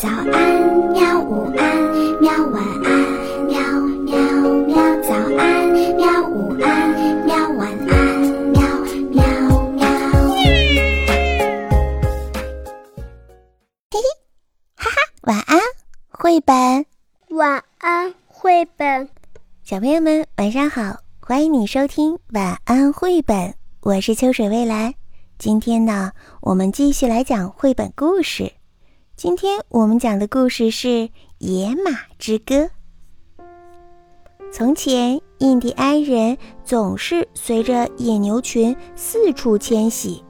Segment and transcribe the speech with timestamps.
[0.00, 0.32] 早安，
[0.92, 1.20] 喵！
[1.20, 1.76] 午安，
[2.22, 2.32] 喵！
[2.46, 2.90] 晚安，
[3.44, 3.60] 喵
[4.06, 4.16] 喵
[4.66, 4.74] 喵！
[5.02, 6.26] 早安，喵！
[6.26, 7.36] 午安，喵！
[7.50, 8.62] 晚安，喵
[9.10, 9.20] 喵
[9.72, 9.84] 喵！
[13.90, 14.00] 嘿嘿，
[14.74, 15.58] 哈哈，晚安，
[16.08, 16.86] 绘本。
[17.36, 19.06] 晚安，绘本。
[19.62, 21.00] 小朋友们，晚上好！
[21.20, 24.94] 欢迎你收听晚安绘本，我是秋水未来。
[25.36, 28.54] 今天呢，我们继续来讲绘本故事。
[29.22, 30.88] 今天我们讲的故事是
[31.36, 32.54] 《野马之歌》。
[34.50, 40.24] 从前，印第安人总是随着野牛群四处迁徙，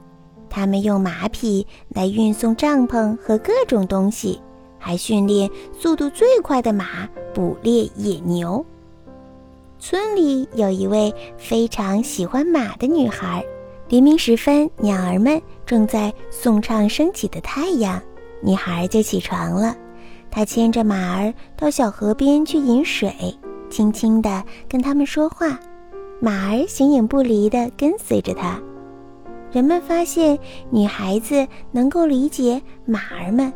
[0.49, 4.41] 他们用马匹来运送帐篷和各种东西，
[4.77, 8.65] 还训练速度最快的马捕猎野牛。
[9.79, 13.41] 村里有一位非常喜欢马的女孩，
[13.87, 18.03] 黎明时分，鸟儿们正在颂唱升起的太阳。
[18.41, 19.75] 女孩就起床了，
[20.29, 23.13] 她牵着马儿到小河边去饮水，
[23.69, 25.59] 轻轻地跟他们说话，
[26.19, 28.59] 马儿形影不离地跟随着她。
[29.51, 33.51] 人们发现女孩子能够理解马儿们，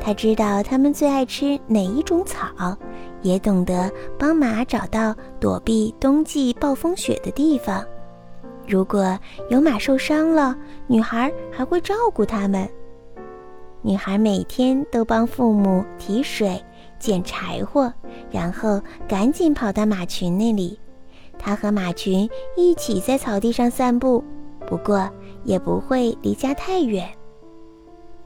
[0.00, 2.76] 她知道它们最爱吃哪一种草，
[3.22, 7.84] 也懂得帮马找到躲避冬季暴风雪的地方。
[8.66, 9.18] 如果
[9.50, 12.66] 有马受伤了，女孩还会照顾它们。
[13.86, 16.58] 女孩每天都帮父母提水、
[16.98, 17.92] 捡柴火，
[18.30, 20.80] 然后赶紧跑到马群那里。
[21.38, 24.24] 她和马群一起在草地上散步，
[24.66, 25.06] 不过
[25.44, 27.06] 也不会离家太远。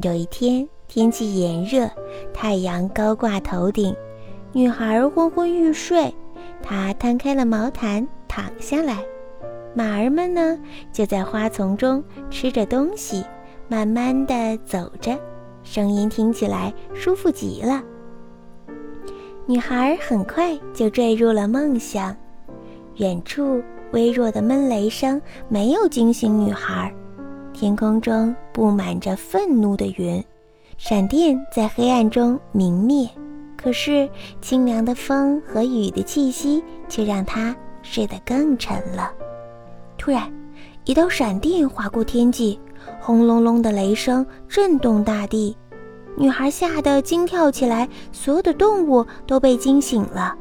[0.03, 1.91] 有一天，天气炎热，
[2.33, 3.93] 太阳高挂头顶，
[4.53, 6.15] 女孩昏昏欲睡。
[6.63, 8.99] 她摊开了毛毯，躺下来。
[9.75, 10.57] 马儿们呢，
[10.93, 13.25] 就在花丛中吃着东西，
[13.67, 15.19] 慢慢地走着。
[15.71, 17.83] 声音听起来舒服极了。
[19.45, 22.17] 女孩很快就坠入了梦乡。
[22.97, 26.91] 远处微弱的闷雷声没有惊醒女孩。
[27.53, 30.25] 天空中布满着愤怒的云，
[30.79, 33.07] 闪电在黑暗中明灭。
[33.55, 34.09] 可是
[34.41, 39.13] 清凉的风和雨的气息却让她睡得更沉了。
[39.99, 40.33] 突然，
[40.87, 42.59] 一道闪电划过天际。
[43.01, 45.55] 轰隆隆的雷声震动大地，
[46.19, 50.37] 女孩吓得惊跳起来，所有的动物都被惊醒了。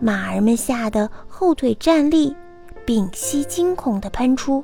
[0.00, 2.34] 马儿们吓得后腿站立，
[2.86, 4.62] 屏息惊恐地喷出。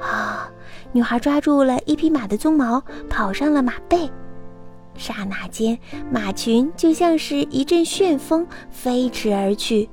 [0.00, 0.48] 啊！
[0.92, 4.08] 女孩抓住了一匹马的鬃毛，跑上了马背。
[4.94, 5.76] 刹那间，
[6.10, 9.90] 马群就像是一阵旋风飞驰而去。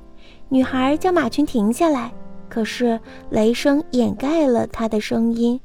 [0.48, 2.12] 女孩叫马群停下来，
[2.48, 5.60] 可是雷声掩盖了她的声音。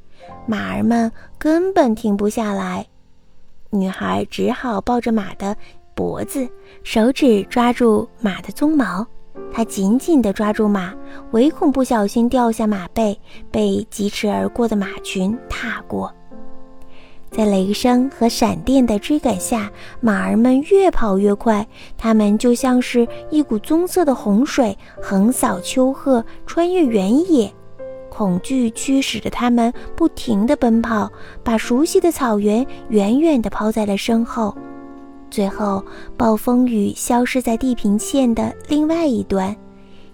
[0.46, 2.86] 马儿们根本停不下来，
[3.74, 5.56] 女孩只好抱着马的
[5.94, 6.48] 脖子，
[6.84, 9.06] 手指抓住马的鬃毛。
[9.52, 10.94] 她紧紧地抓住马，
[11.32, 13.18] 唯恐不小心掉下马背，
[13.50, 16.12] 被疾驰而过的马群踏过。
[17.30, 19.68] 在雷声和闪电的追赶下，
[20.00, 21.66] 马儿们越跑越快，
[21.98, 27.52] 它们就像是一股棕色的洪水，横扫丘壑，穿越原野。
[28.16, 31.10] 恐惧驱使着他们不停地奔跑，
[31.42, 34.56] 把熟悉的草原远远地抛在了身后。
[35.30, 35.84] 最后，
[36.16, 39.54] 暴风雨消失在地平线的另外一端，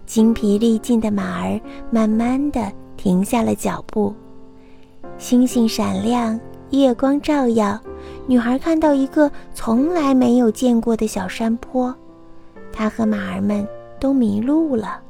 [0.07, 4.15] 精疲力尽的马儿慢慢地停下了脚步。
[5.19, 6.41] 星星闪亮，
[6.71, 7.79] 月光照耀，
[8.27, 11.95] 女孩看到一个从来没有见过的小山坡，
[12.73, 13.67] 她和马儿们
[14.01, 15.03] 都迷路了。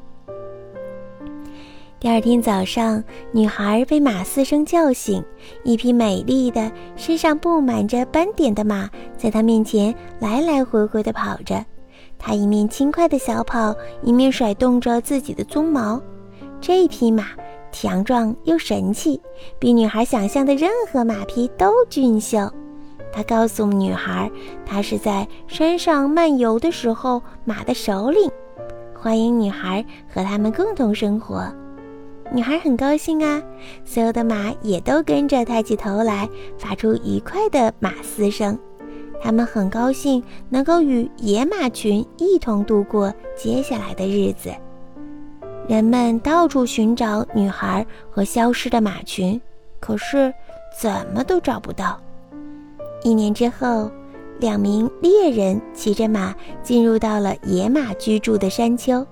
[2.01, 5.23] 第二天早上，女孩被马嘶声叫醒。
[5.65, 8.89] 一匹美丽的、身上布满着斑点的马
[9.19, 11.63] 在她面前来来回回地跑着。
[12.19, 16.01] 它一面轻快地小跑，一面甩动着自己的鬃毛。
[16.59, 17.27] 这匹马
[17.71, 19.21] 强壮又神气，
[19.59, 22.51] 比女孩想象的任何马匹都俊秀。
[23.13, 24.31] 它告诉女孩，
[24.65, 28.31] 它是在山上漫游的时候马的首领，
[28.99, 31.45] 欢迎女孩和他们共同生活。
[32.33, 33.43] 女孩很高兴啊，
[33.85, 38.57] 所有的马也都跟着抬起头来，发出愉快的马嘶声。
[39.21, 44.51] 他们很高兴能够与野马群一同度过接下来的日子。
[45.69, 49.39] 人们到处寻找女孩和消失的马群，
[49.81, 50.33] 可是
[50.81, 52.01] 怎么都找不到。
[53.03, 53.91] 一年之后，
[54.39, 59.05] 两名猎人骑着马进入到了野马居住的山丘。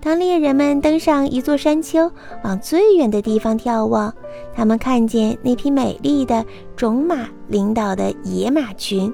[0.00, 2.10] 当猎人们登上一座山丘，
[2.44, 4.14] 往最远的地方眺望，
[4.54, 6.44] 他们看见那匹美丽的
[6.76, 9.12] 种马领导的野马群，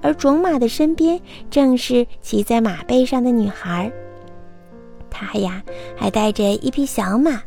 [0.00, 1.20] 而种马的身边
[1.50, 3.92] 正是骑在马背上的女孩。
[5.10, 5.62] 她呀，
[5.96, 7.42] 还带着一匹小马。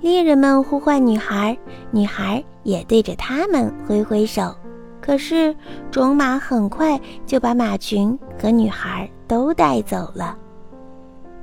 [0.00, 1.56] 猎人们呼唤女孩，
[1.90, 4.54] 女孩也对着他们挥挥手。
[5.02, 5.54] 可是
[5.90, 10.36] 种马很快就把马群和女孩都带走了。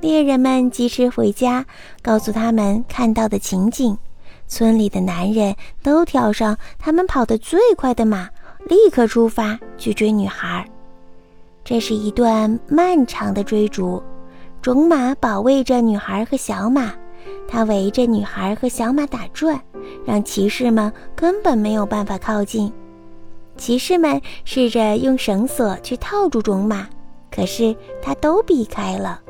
[0.00, 1.66] 猎人们及时回家，
[2.02, 3.98] 告诉他们看到的情景。
[4.46, 8.30] 村里的男人都跳上他们跑得最快的马，
[8.68, 10.66] 立刻出发去追女孩。
[11.64, 14.02] 这是一段漫长的追逐，
[14.62, 16.94] 种马保卫着女孩和小马，
[17.46, 19.60] 它围着女孩和小马打转，
[20.06, 22.72] 让骑士们根本没有办法靠近。
[23.56, 26.88] 骑士们试着用绳索去套住种马，
[27.30, 29.20] 可是它都避开了。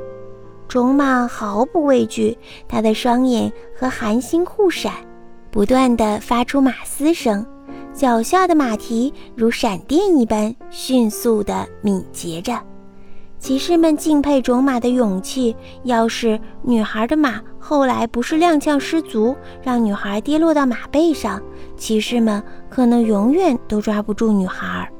[0.69, 2.37] 种马毫不畏惧，
[2.69, 4.93] 它的双眼和寒星互闪。
[5.50, 7.44] 不断地发出马嘶声，
[7.94, 12.61] 脚下的马蹄如闪电一般迅速地敏捷着。
[13.38, 15.56] 骑士们敬佩种马的勇气。
[15.85, 21.41] 要是女孩的马后来不是踉跄失足，让女孩跌落到马背上，
[21.76, 24.91] 骑士们可能永远都抓不住女孩。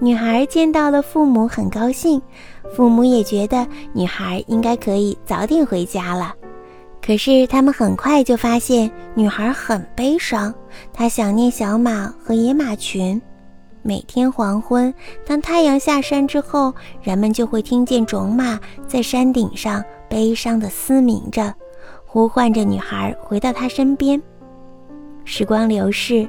[0.00, 2.20] 女孩见到了父母，很高兴，
[2.74, 6.34] 父母也觉得女孩应该可以早点回家了。
[7.00, 10.54] 可是他们很快就发现，女孩很悲伤，
[10.92, 13.20] 她想念小马和野马群。
[13.82, 14.92] 每天黄昏，
[15.24, 21.54] 当太阳下山之后，人们就会听见种马在山顶上悲伤地嘶鸣着，
[22.04, 24.20] 呼唤着女孩回到他身边。
[25.24, 26.28] 时光流逝，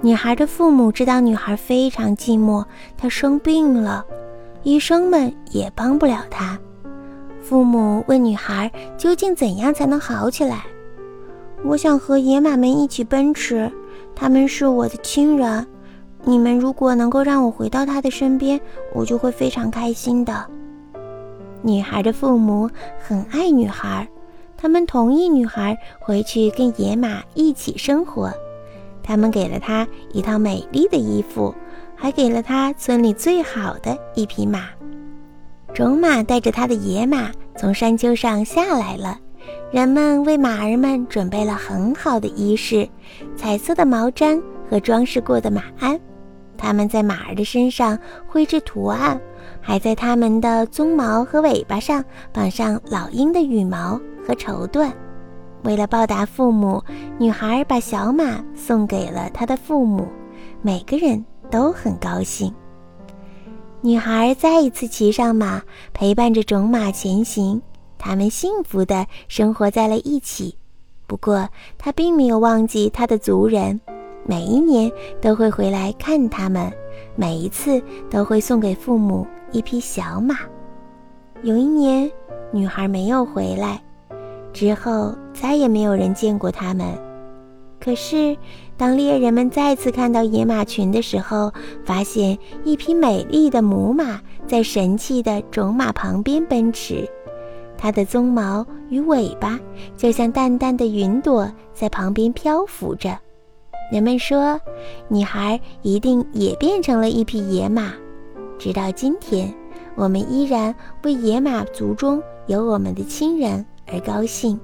[0.00, 2.64] 女孩的父母知道女孩非常寂寞，
[2.96, 4.06] 她生病了，
[4.64, 6.58] 医生们也帮不了她。
[7.40, 10.64] 父母问女孩：“究竟怎样才能好起来？”
[11.62, 13.70] 我想和野马们一起奔驰，
[14.14, 15.66] 他们是我的亲人。
[16.24, 18.58] 你们如果能够让我回到他的身边，
[18.94, 20.46] 我就会非常开心的。
[21.62, 22.68] 女孩的父母
[22.98, 24.08] 很爱女孩，
[24.56, 28.32] 他们同意女孩回去跟野马一起生活。
[29.02, 31.54] 他们给了她一套美丽的衣服，
[32.04, 34.64] 还给了他村里最好的一匹马。
[35.72, 39.18] 种马带着他的野马从山丘上下来了，
[39.72, 42.86] 人们为马儿们准备了很好的衣饰，
[43.34, 45.98] 彩色的毛毡和装饰过的马鞍。
[46.58, 49.18] 他们在马儿的身上绘制图案，
[49.62, 52.04] 还在它们的鬃毛和尾巴上
[52.34, 54.92] 绑上老鹰的羽毛和绸缎。
[55.62, 56.84] 为了报答父母，
[57.16, 60.06] 女孩把小马送给了她的父母，
[60.60, 61.24] 每个人
[61.54, 62.52] 都很高兴。
[63.80, 65.62] 女孩再一次骑上马，
[65.92, 67.62] 陪伴着种马前行。
[67.96, 70.56] 他们幸福的生活在了一起。
[71.06, 71.48] 不过，
[71.78, 73.80] 她并没有忘记她的族人，
[74.26, 74.90] 每一年
[75.20, 76.72] 都会回来看他们，
[77.14, 77.80] 每一次
[78.10, 80.34] 都会送给父母一匹小马。
[81.44, 82.10] 有一年，
[82.50, 83.80] 女孩没有回来，
[84.52, 86.84] 之后再也没有人见过他们。
[87.84, 88.34] 可是，
[88.78, 91.52] 当猎人们再次看到野马群的时候，
[91.84, 97.06] 发现一匹美丽的母马在神气的种马旁边奔驰，
[97.76, 99.60] 它的鬃毛与尾巴
[99.98, 103.18] 就像淡淡的云朵在旁边漂浮着。
[103.92, 104.58] 人们说，
[105.08, 107.92] 女孩一定也变成了一匹野马。
[108.58, 109.52] 直到今天，
[109.94, 114.58] 我们依然为野马族中有我们的亲人而高兴。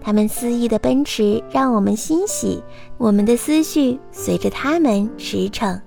[0.00, 2.62] 他们肆意的奔驰，让我们欣喜；
[2.96, 5.80] 我们的思绪随着他们驰骋。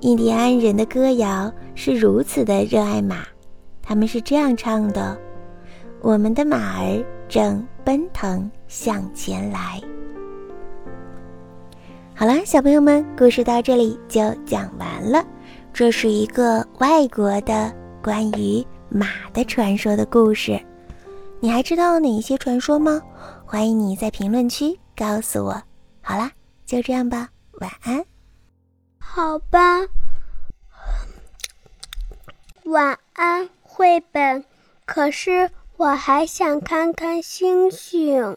[0.00, 3.18] 印第安人的歌谣是如此的热爱马，
[3.80, 5.16] 他们是这样唱的
[6.02, 9.80] ：“我们的马儿正奔腾向前来。”
[12.14, 15.24] 好了，小朋友们，故事到这里就讲完了。
[15.72, 20.60] 这是一个外国的关于马的传说的故事。
[21.42, 23.02] 你还知道哪一些传说吗？
[23.44, 25.60] 欢迎你在评论区告诉我。
[26.00, 26.30] 好啦，
[26.64, 28.04] 就这样吧，晚安。
[29.00, 29.80] 好吧，
[32.62, 34.44] 晚安，绘本。
[34.84, 38.36] 可是我还想看看星星。